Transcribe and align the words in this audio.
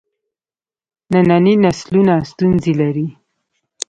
ننني 1.13 1.53
نسلونه 1.63 2.15
ستونزې 2.31 2.73
لري. 2.81 3.07